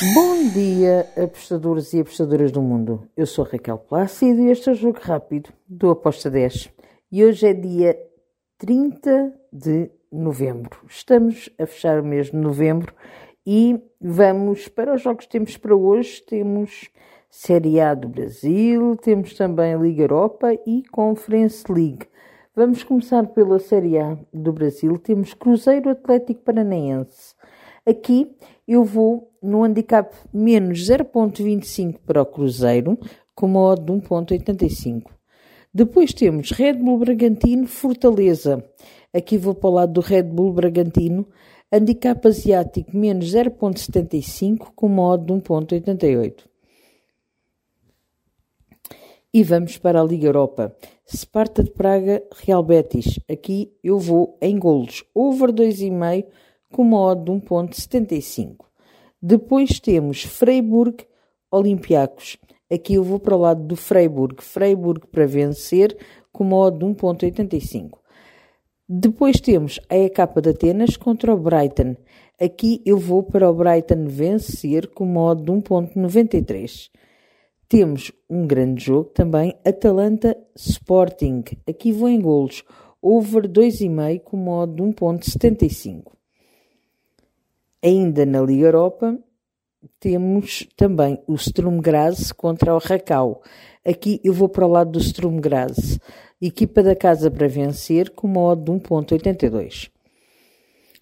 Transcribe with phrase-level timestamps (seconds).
[0.00, 3.08] Bom dia, apostadores e apostadoras do mundo.
[3.16, 6.70] Eu sou Raquel Plácido e este é o Jogo Rápido do Aposta 10.
[7.10, 7.98] E hoje é dia
[8.58, 10.78] 30 de novembro.
[10.88, 12.94] Estamos a fechar o mês de novembro
[13.44, 16.22] e vamos para os jogos que temos para hoje.
[16.22, 16.90] Temos
[17.28, 22.06] Série A do Brasil, temos também Liga Europa e Conference League.
[22.54, 24.96] Vamos começar pela Série A do Brasil.
[24.96, 27.34] Temos Cruzeiro Atlético Paranaense.
[27.84, 28.36] Aqui
[28.68, 32.98] eu vou no handicap menos 0.25 para o Cruzeiro,
[33.34, 35.04] com uma odd de 1.85.
[35.72, 38.64] Depois temos Red Bull Bragantino Fortaleza.
[39.14, 41.26] Aqui vou para o lado do Red Bull Bragantino.
[41.70, 46.48] Handicap asiático menos 0.75 com uma odd de 1.88.
[49.32, 50.74] E vamos para a Liga Europa.
[51.06, 53.20] Sparta de Praga, Real Betis.
[53.30, 55.04] Aqui eu vou em golos.
[55.14, 56.26] Over 2,5
[56.72, 58.64] com uma odd de 1.75.
[59.20, 61.04] Depois temos Freiburg,
[61.50, 62.36] Olympiacos.
[62.70, 64.42] Aqui eu vou para o lado do Freiburg.
[64.42, 65.96] Freiburg para vencer
[66.32, 67.98] com uma odd de 1.85.
[68.88, 71.96] Depois temos a EK de Atenas contra o Brighton.
[72.40, 76.90] Aqui eu vou para o Brighton vencer com uma odd de 1.93.
[77.68, 81.42] Temos um grande jogo também, Atalanta Sporting.
[81.68, 82.64] Aqui vou em golos,
[83.02, 86.17] over 2,5 com modo de 1.75.
[87.82, 89.18] Ainda na Liga Europa,
[90.00, 93.42] temos também o Sturm Graz contra o Racau.
[93.84, 95.98] Aqui eu vou para o lado do Sturm Graz.
[96.40, 99.90] Equipa da casa para vencer com modo de 1.82.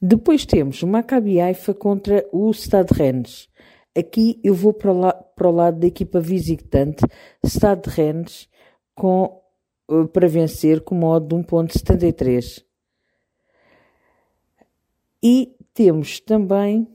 [0.00, 3.48] Depois temos o Maccabi Haifa contra o Stade Rennes.
[3.96, 4.92] Aqui eu vou para
[5.34, 7.04] para o lado da equipa visitante,
[7.44, 8.48] Stade Rennes,
[8.94, 9.40] com,
[9.90, 12.64] uh, para vencer com modo de 1.73.
[15.22, 16.86] E temos também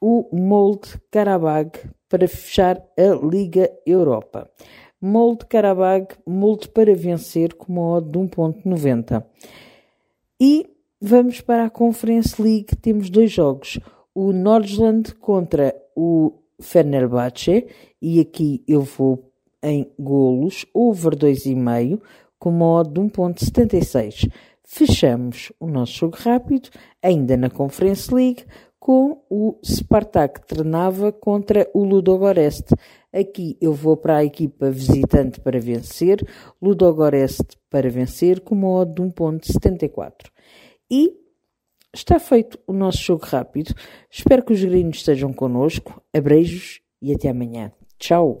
[0.00, 1.70] o Molde Karabag
[2.08, 4.48] para fechar a Liga Europa.
[5.00, 9.24] Molde Karabag, molde para vencer com modo de 1.90.
[10.40, 10.68] E
[11.00, 13.80] vamos para a Conference League, temos dois jogos.
[14.14, 17.66] O Nordland contra o Fenerbahçe
[18.00, 19.32] e aqui eu vou
[19.62, 22.00] em golos, over 2,5
[22.38, 24.30] com modo de 1.76.
[24.66, 26.68] Fechamos o nosso jogo rápido,
[27.02, 28.44] ainda na Conference League,
[28.78, 32.74] com o Spartak Trnava contra o Ludogorest.
[33.12, 36.18] Aqui eu vou para a equipa visitante para vencer,
[36.60, 40.30] Ludogorest para vencer com modo de 1.74.
[40.90, 41.24] E
[41.96, 43.74] Está feito o nosso jogo rápido.
[44.10, 46.02] Espero que os gringos estejam connosco.
[46.14, 47.72] Abreijos e até amanhã.
[47.98, 48.36] Tchau!